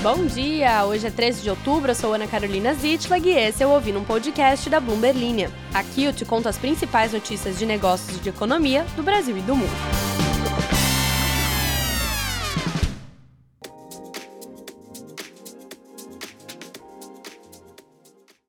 [0.00, 0.84] Bom dia!
[0.84, 3.98] Hoje é 13 de outubro, eu sou Ana Carolina Zitlag e esse é o Ouvindo
[3.98, 5.50] um Podcast da Bloomberg Linha.
[5.74, 9.42] Aqui eu te conto as principais notícias de negócios e de economia do Brasil e
[9.42, 9.72] do mundo.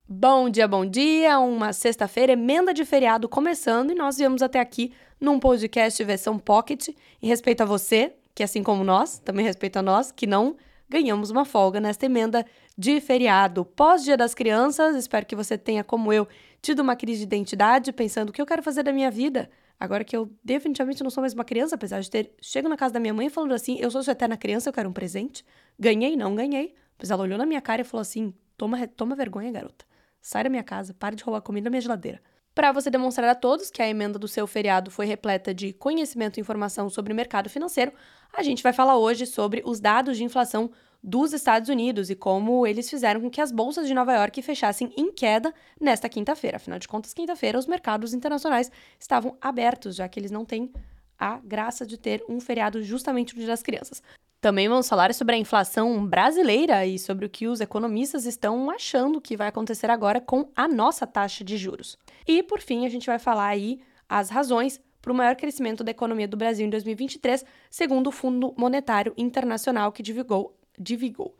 [0.07, 1.39] Bom dia, bom dia!
[1.39, 6.89] Uma sexta-feira, emenda de feriado começando e nós viemos até aqui num podcast versão pocket
[7.19, 10.55] em respeito a você, que assim como nós, também respeito a nós, que não
[10.89, 12.45] ganhamos uma folga nesta emenda
[12.77, 13.63] de feriado.
[13.63, 16.27] Pós-Dia das Crianças, espero que você tenha, como eu,
[16.61, 19.49] tido uma crise de identidade, pensando o que eu quero fazer da minha vida.
[19.79, 22.33] Agora que eu definitivamente não sou mais uma criança, apesar de ter.
[22.41, 24.89] Chego na casa da minha mãe falando assim: eu sou sua eterna criança, eu quero
[24.89, 25.45] um presente.
[25.79, 26.73] Ganhei, não ganhei.
[26.97, 29.85] Pois ela olhou na minha cara e falou assim: toma, toma vergonha, garota.
[30.19, 32.21] Sai da minha casa, pare de roubar comida na minha geladeira.
[32.53, 36.37] Para você demonstrar a todos que a emenda do seu feriado foi repleta de conhecimento
[36.37, 37.93] e informação sobre o mercado financeiro,
[38.33, 40.69] a gente vai falar hoje sobre os dados de inflação
[41.01, 44.91] dos Estados Unidos e como eles fizeram com que as bolsas de Nova York fechassem
[44.97, 46.57] em queda nesta quinta-feira.
[46.57, 50.71] Afinal de contas, quinta-feira os mercados internacionais estavam abertos, já que eles não têm
[51.17, 54.01] a graça de ter um feriado justamente no Dia das Crianças.
[54.41, 59.19] Também vamos falar sobre a inflação brasileira e sobre o que os economistas estão achando
[59.19, 61.97] que vai acontecer agora com a nossa taxa de juros.
[62.27, 65.91] E, por fim, a gente vai falar aí as razões para o maior crescimento da
[65.91, 71.35] economia do Brasil em 2023, segundo o Fundo Monetário Internacional, que divulgou, divulgou,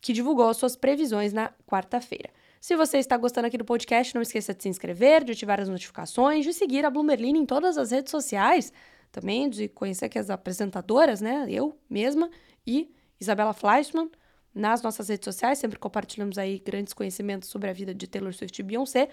[0.00, 2.30] que divulgou suas previsões na quarta-feira.
[2.60, 5.68] Se você está gostando aqui do podcast, não esqueça de se inscrever, de ativar as
[5.68, 8.72] notificações, de seguir a Bloomberline em todas as redes sociais,
[9.12, 11.46] também de conhecer aqui as apresentadoras, né?
[11.48, 12.28] Eu mesma
[12.66, 14.10] e Isabela Fleischmann
[14.54, 18.58] nas nossas redes sociais, sempre compartilhamos aí grandes conhecimentos sobre a vida de Taylor Swift
[18.58, 19.08] e Beyoncé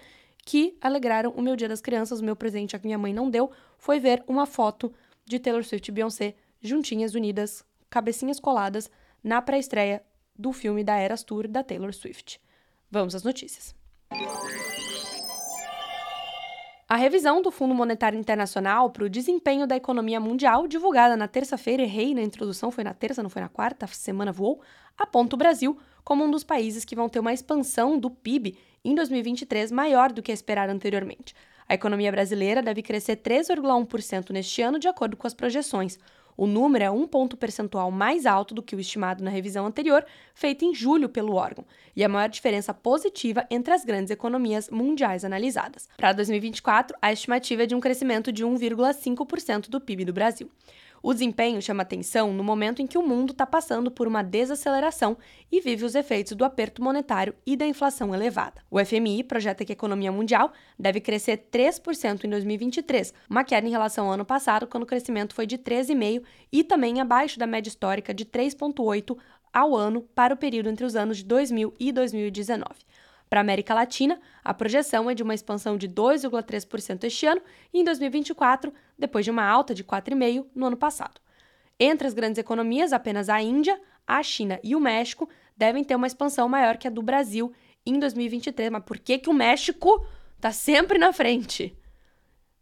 [0.45, 2.21] que alegraram o meu Dia das Crianças.
[2.21, 4.93] O meu presente, que minha mãe não deu, foi ver uma foto
[5.25, 8.89] de Taylor Swift e Beyoncé juntinhas, unidas, cabecinhas coladas,
[9.23, 10.03] na pré-estreia
[10.37, 12.39] do filme da Eras Tour da Taylor Swift.
[12.91, 13.75] Vamos às notícias.
[16.87, 21.81] A revisão do Fundo Monetário Internacional para o desempenho da economia mundial, divulgada na terça-feira,
[21.81, 24.61] errei na introdução, foi na terça, não foi na quarta, a semana voou,
[24.95, 28.93] aponta o Brasil como um dos países que vão ter uma expansão do PIB em
[28.93, 31.35] 2023 maior do que esperado anteriormente.
[31.67, 35.97] A economia brasileira deve crescer 3,1% neste ano, de acordo com as projeções.
[36.37, 40.05] O número é um ponto percentual mais alto do que o estimado na revisão anterior,
[40.33, 45.23] feita em julho pelo órgão, e a maior diferença positiva entre as grandes economias mundiais
[45.23, 45.87] analisadas.
[45.97, 50.51] Para 2024, a estimativa é de um crescimento de 1,5% do PIB do Brasil.
[51.07, 55.15] O desempenho chama atenção no momento em que o mundo está passando por uma desaceleração
[55.51, 58.63] e vive os efeitos do aperto monetário e da inflação elevada.
[58.71, 63.69] O FMI projeta que a economia mundial deve crescer 3% em 2023, uma queda em
[63.69, 67.69] relação ao ano passado, quando o crescimento foi de 3,5% e também abaixo da média
[67.69, 69.15] histórica de 3,8%
[69.53, 72.73] ao ano para o período entre os anos de 2000 e 2019.
[73.29, 77.41] Para a América Latina, a projeção é de uma expansão de 2,3% este ano
[77.73, 81.19] e em 2024, depois de uma alta de 4,5% no ano passado.
[81.79, 85.27] Entre as grandes economias, apenas a Índia, a China e o México
[85.57, 87.51] devem ter uma expansão maior que a do Brasil
[87.85, 88.69] em 2023.
[88.69, 90.05] Mas por que, que o México
[90.35, 91.77] está sempre na frente?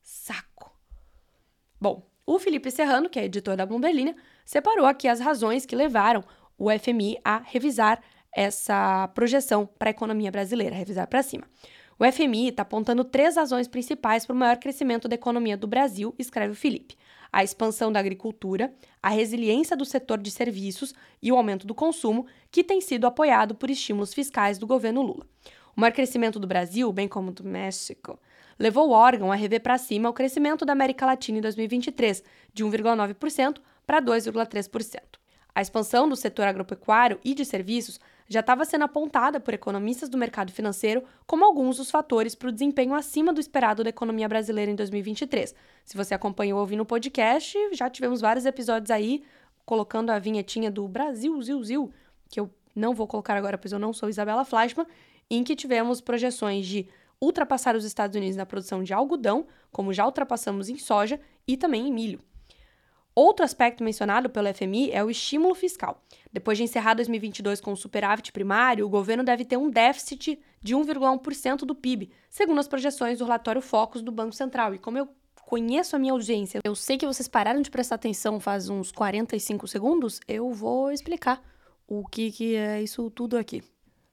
[0.01, 0.75] Saco.
[1.79, 6.23] Bom, o Felipe Serrano, que é editor da Bloomberg, separou aqui as razões que levaram
[6.57, 8.01] o FMI a revisar
[8.35, 11.45] essa projeção para a economia brasileira, revisar para cima.
[11.99, 16.13] O FMI está apontando três razões principais para o maior crescimento da economia do Brasil,
[16.17, 16.97] escreve o Felipe:
[17.31, 22.25] a expansão da agricultura, a resiliência do setor de serviços e o aumento do consumo,
[22.51, 25.25] que tem sido apoiado por estímulos fiscais do governo Lula.
[25.75, 28.19] O maior crescimento do Brasil, bem como do México,
[28.59, 32.23] levou o órgão a rever para cima o crescimento da América Latina em 2023,
[32.53, 34.99] de 1,9% para 2,3%.
[35.55, 40.17] A expansão do setor agropecuário e de serviços já estava sendo apontada por economistas do
[40.17, 44.71] mercado financeiro como alguns dos fatores para o desempenho acima do esperado da economia brasileira
[44.71, 45.53] em 2023.
[45.85, 49.23] Se você acompanhou ouvindo o podcast, já tivemos vários episódios aí
[49.65, 51.91] colocando a vinhetinha do Brasil, Zil, Zil,
[52.29, 54.87] que eu não vou colocar agora, pois eu não sou Isabela Fleischmann,
[55.29, 56.87] em que tivemos projeções de
[57.21, 61.87] ultrapassar os Estados Unidos na produção de algodão, como já ultrapassamos em soja e também
[61.87, 62.19] em milho.
[63.15, 66.01] Outro aspecto mencionado pelo FMI é o estímulo fiscal.
[66.31, 70.75] Depois de encerrar 2022 com o superávit primário, o governo deve ter um déficit de
[70.75, 74.73] 1,1% do PIB, segundo as projeções do relatório Focus do Banco Central.
[74.73, 75.07] E como eu
[75.45, 79.67] conheço a minha audiência, eu sei que vocês pararam de prestar atenção faz uns 45
[79.67, 81.43] segundos, eu vou explicar
[81.87, 83.61] o que, que é isso tudo aqui.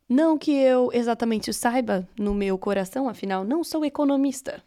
[0.06, 4.62] Não que eu exatamente saiba no meu coração, afinal, não sou economista.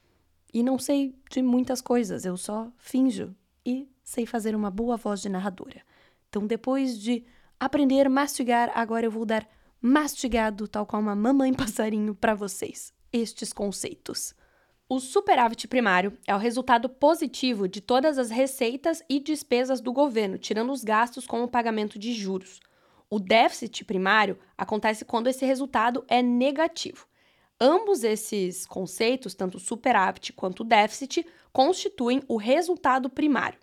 [0.51, 3.35] E não sei de muitas coisas, eu só finjo
[3.65, 5.81] e sei fazer uma boa voz de narradora.
[6.29, 7.23] Então, depois de
[7.59, 9.47] aprender, mastigar, agora eu vou dar
[9.81, 14.33] mastigado, tal qual uma mamãe passarinho, para vocês, estes conceitos.
[14.89, 20.38] O superávit primário é o resultado positivo de todas as receitas e despesas do governo,
[20.38, 22.59] tirando os gastos com o pagamento de juros.
[23.09, 27.07] O déficit primário acontece quando esse resultado é negativo.
[27.59, 33.59] Ambos esses conceitos, tanto superávit quanto déficit, constituem o resultado primário.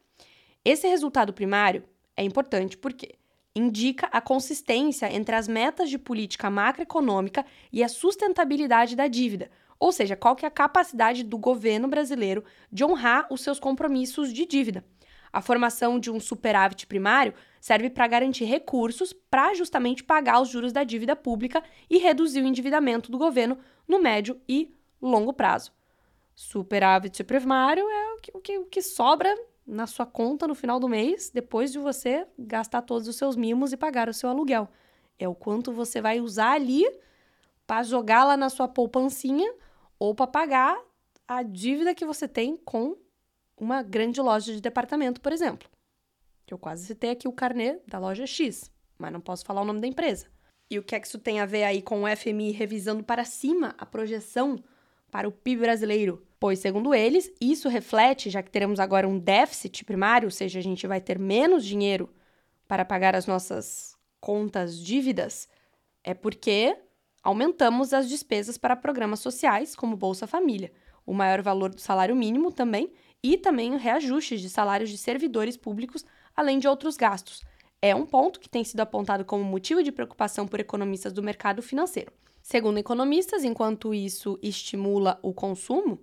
[0.65, 1.85] Esse resultado primário
[2.17, 3.15] é importante porque
[3.55, 9.91] indica a consistência entre as metas de política macroeconômica e a sustentabilidade da dívida, ou
[9.91, 14.45] seja, qual que é a capacidade do governo brasileiro de honrar os seus compromissos de
[14.45, 14.85] dívida.
[15.33, 20.73] A formação de um superávit primário serve para garantir recursos para justamente pagar os juros
[20.73, 23.59] da dívida pública e reduzir o endividamento do governo
[23.89, 25.73] no médio e longo prazo.
[26.35, 29.35] Superávit primário é o que, o que, o que sobra
[29.71, 33.73] na sua conta no final do mês, depois de você gastar todos os seus mimos
[33.73, 34.69] e pagar o seu aluguel.
[35.17, 36.85] É o quanto você vai usar ali
[37.67, 39.55] para jogar lá na sua poupancinha
[39.97, 40.77] ou para pagar
[41.29, 42.97] a dívida que você tem com
[43.57, 45.69] uma grande loja de departamento, por exemplo.
[46.49, 49.81] Eu quase citei aqui o carnê da loja X, mas não posso falar o nome
[49.81, 50.27] da empresa.
[50.69, 53.25] E o que é que isso tem a ver aí com o FMI revisando para
[53.25, 54.57] cima a projeção
[55.11, 56.25] para o PIB brasileiro?
[56.39, 60.63] Pois, segundo eles, isso reflete, já que teremos agora um déficit primário, ou seja, a
[60.63, 62.09] gente vai ter menos dinheiro
[62.67, 65.49] para pagar as nossas contas dívidas,
[66.05, 66.77] é porque
[67.23, 70.73] aumentamos as despesas para programas sociais, como Bolsa Família,
[71.05, 72.93] o maior valor do salário mínimo também,
[73.23, 76.05] e também reajustes de salários de servidores públicos,
[76.35, 77.43] além de outros gastos.
[77.83, 81.63] É um ponto que tem sido apontado como motivo de preocupação por economistas do mercado
[81.63, 82.13] financeiro.
[82.43, 86.01] Segundo economistas, enquanto isso estimula o consumo,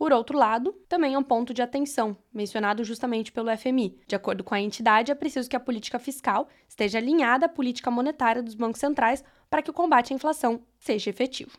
[0.00, 4.00] por outro lado, também é um ponto de atenção, mencionado justamente pelo FMI.
[4.06, 7.90] De acordo com a entidade, é preciso que a política fiscal esteja alinhada à política
[7.90, 11.50] monetária dos bancos centrais para que o combate à inflação seja efetivo.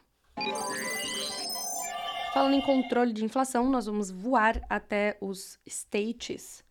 [2.33, 6.63] Falando em controle de inflação, nós vamos voar até os States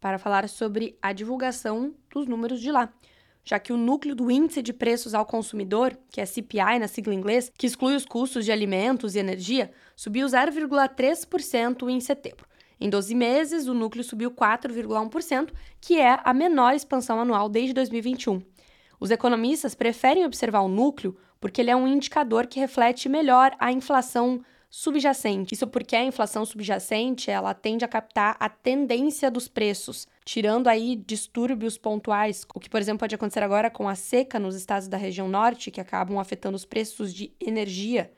[0.00, 2.90] para falar sobre a divulgação dos números de lá
[3.44, 7.14] já que o núcleo do Índice de Preços ao Consumidor, que é CPI na sigla
[7.14, 12.46] inglês, que exclui os custos de alimentos e energia, subiu 0,3% em setembro.
[12.80, 15.50] Em 12 meses, o núcleo subiu 4,1%,
[15.80, 18.42] que é a menor expansão anual desde 2021.
[18.98, 23.72] Os economistas preferem observar o núcleo porque ele é um indicador que reflete melhor a
[23.72, 25.52] inflação subjacente.
[25.52, 30.94] Isso porque a inflação subjacente, ela tende a captar a tendência dos preços, tirando aí
[30.94, 34.96] distúrbios pontuais, o que, por exemplo, pode acontecer agora com a seca nos estados da
[34.96, 38.12] região norte, que acabam afetando os preços de energia.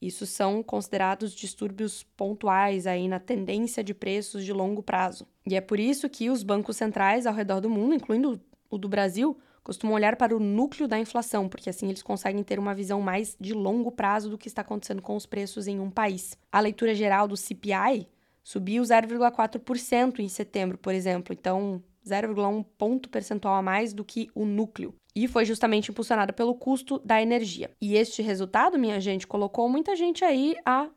[0.00, 5.26] Isso são considerados distúrbios pontuais aí na tendência de preços de longo prazo.
[5.44, 8.88] E é por isso que os bancos centrais ao redor do mundo, incluindo o do
[8.88, 9.36] Brasil,
[9.66, 13.36] costumam olhar para o núcleo da inflação, porque assim eles conseguem ter uma visão mais
[13.40, 16.38] de longo prazo do que está acontecendo com os preços em um país.
[16.52, 18.06] A leitura geral do CPI
[18.44, 24.44] subiu 0,4% em setembro, por exemplo, então 0,1 ponto percentual a mais do que o
[24.44, 24.94] núcleo.
[25.16, 27.68] E foi justamente impulsionada pelo custo da energia.
[27.80, 30.88] E este resultado, minha gente, colocou muita gente aí a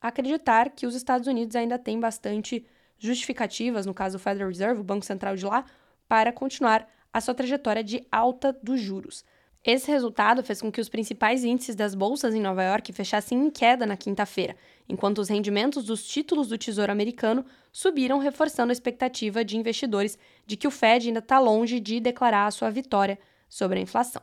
[0.00, 2.64] acreditar que os Estados Unidos ainda têm bastante
[2.98, 5.66] justificativas, no caso o Federal Reserve, o Banco Central de lá,
[6.08, 9.24] para continuar a sua trajetória de alta dos juros.
[9.64, 13.50] Esse resultado fez com que os principais índices das bolsas em Nova York fechassem em
[13.50, 14.54] queda na quinta-feira,
[14.86, 17.42] enquanto os rendimentos dos títulos do Tesouro Americano
[17.72, 22.48] subiram, reforçando a expectativa de investidores de que o Fed ainda está longe de declarar
[22.48, 23.18] a sua vitória
[23.48, 24.20] sobre a inflação.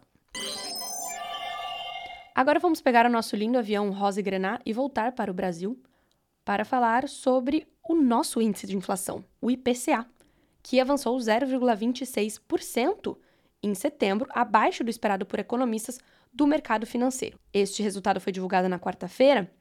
[2.36, 5.82] Agora vamos pegar o nosso lindo avião Rosa e Grená e voltar para o Brasil
[6.46, 10.06] para falar sobre o nosso índice de inflação, o IPCA,
[10.64, 13.18] que avançou 0,26%
[13.62, 16.00] em setembro, abaixo do esperado por economistas
[16.34, 17.38] do mercado financeiro.
[17.54, 19.52] Este resultado foi divulgado na quarta-feira,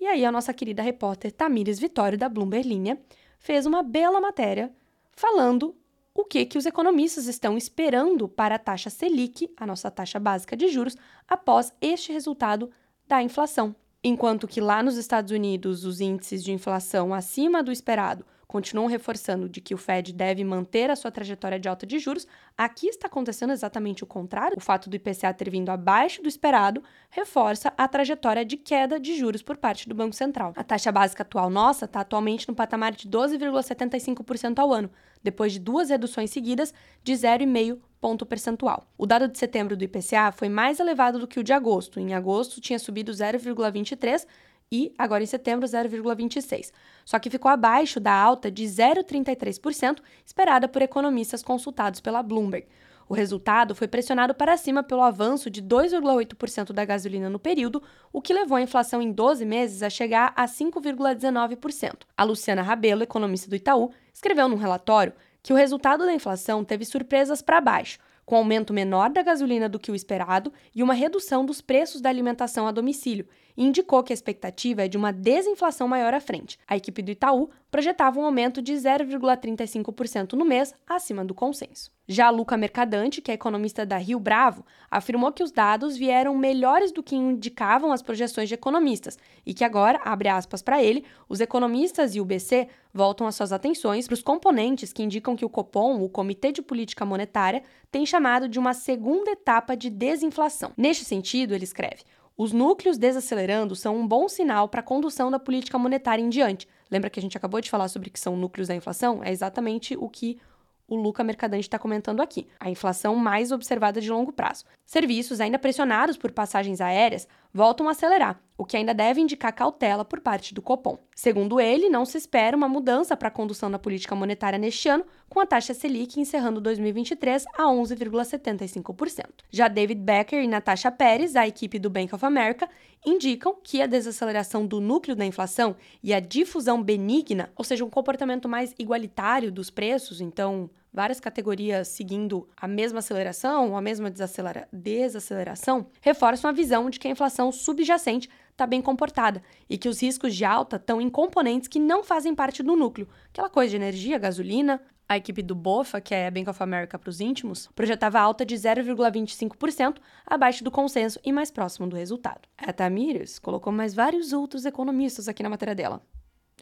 [0.00, 2.98] e aí a nossa querida repórter Tamires Vitório, da Bloomberg Linha,
[3.38, 4.72] fez uma bela matéria
[5.12, 5.76] falando
[6.14, 10.56] o que, que os economistas estão esperando para a taxa Selic, a nossa taxa básica
[10.56, 10.96] de juros,
[11.28, 12.70] após este resultado
[13.06, 13.74] da inflação.
[14.04, 19.48] Enquanto que lá nos Estados Unidos os índices de inflação acima do esperado continuam reforçando
[19.48, 23.06] de que o Fed deve manter a sua trajetória de alta de juros, aqui está
[23.06, 24.58] acontecendo exatamente o contrário.
[24.58, 29.16] O fato do IPCA ter vindo abaixo do esperado reforça a trajetória de queda de
[29.16, 30.52] juros por parte do Banco Central.
[30.54, 34.90] A taxa básica atual nossa está atualmente no patamar de 12,75% ao ano,
[35.22, 38.84] depois de duas reduções seguidas de 0,5 ponto percentual.
[38.98, 42.00] O dado de setembro do IPCA foi mais elevado do que o de agosto.
[42.00, 44.26] Em agosto tinha subido 0,23
[44.72, 46.72] e agora em setembro 0,26.
[47.04, 52.66] Só que ficou abaixo da alta de 0,33% esperada por economistas consultados pela Bloomberg.
[53.06, 58.22] O resultado foi pressionado para cima pelo avanço de 2,8% da gasolina no período, o
[58.22, 62.06] que levou a inflação em 12 meses a chegar a 5,19%.
[62.16, 65.12] A Luciana Rabelo, economista do Itaú, escreveu num relatório
[65.42, 69.78] que o resultado da inflação teve surpresas para baixo, com aumento menor da gasolina do
[69.78, 73.26] que o esperado e uma redução dos preços da alimentação a domicílio,
[73.56, 76.58] e indicou que a expectativa é de uma desinflação maior à frente.
[76.66, 81.90] A equipe do Itaú projetava um aumento de 0,35% no mês, acima do consenso.
[82.06, 86.92] Já Luca Mercadante, que é economista da Rio Bravo, afirmou que os dados vieram melhores
[86.92, 91.40] do que indicavam as projeções de economistas e que agora, abre aspas para ele, os
[91.40, 95.48] economistas e o BC voltam as suas atenções para os componentes que indicam que o
[95.48, 100.72] Copom, o Comitê de Política Monetária, tem chamado de uma segunda etapa de desinflação.
[100.76, 102.02] Neste sentido, ele escreve:
[102.36, 106.68] os núcleos desacelerando são um bom sinal para a condução da política monetária em diante.
[106.90, 109.24] Lembra que a gente acabou de falar sobre que são núcleos da inflação?
[109.24, 110.38] É exatamente o que
[110.86, 114.66] o Luca Mercadante está comentando aqui, a inflação mais observada de longo prazo.
[114.84, 120.04] Serviços, ainda pressionados por passagens aéreas, voltam a acelerar, o que ainda deve indicar cautela
[120.04, 120.98] por parte do Copom.
[121.14, 125.04] Segundo ele, não se espera uma mudança para a condução da política monetária neste ano,
[125.28, 129.26] com a taxa Selic encerrando 2023 a 11,75%.
[129.50, 132.68] Já David Becker e Natasha Pérez, a equipe do Bank of America,
[133.04, 137.90] indicam que a desaceleração do núcleo da inflação e a difusão benigna, ou seja, um
[137.90, 144.10] comportamento mais igualitário dos preços, então várias categorias seguindo a mesma aceleração ou a mesma
[144.10, 149.88] desacelera desaceleração, reforçam a visão de que a inflação subjacente está bem comportada e que
[149.88, 153.70] os riscos de alta estão em componentes que não fazem parte do núcleo, aquela coisa
[153.70, 154.80] de energia, gasolina.
[155.08, 158.46] A equipe do BOFA, que é a Bank of America para os íntimos, projetava alta
[158.46, 162.48] de 0,25%, abaixo do consenso e mais próximo do resultado.
[162.56, 166.00] A Tamires colocou mais vários outros economistas aqui na matéria dela.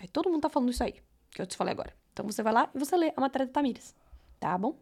[0.00, 0.96] Aí todo mundo está falando isso aí,
[1.30, 1.94] que eu te falei agora.
[2.12, 3.94] Então você vai lá e você lê a matéria da Tamires
[4.40, 4.74] tá bom?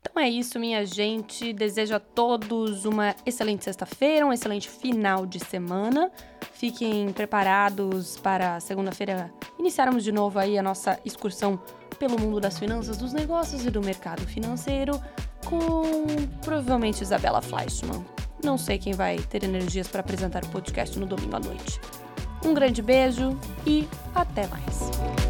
[0.00, 1.52] Então é isso, minha gente.
[1.52, 6.10] Desejo a todos uma excelente sexta-feira, um excelente final de semana.
[6.52, 11.60] Fiquem preparados para segunda-feira iniciarmos de novo aí a nossa excursão
[11.98, 15.00] pelo mundo das finanças, dos negócios e do mercado financeiro
[15.44, 15.82] com
[16.42, 18.04] provavelmente Isabela Fleischmann.
[18.42, 21.80] Não sei quem vai ter energias para apresentar o podcast no domingo à noite.
[22.44, 25.25] Um grande beijo e até mais.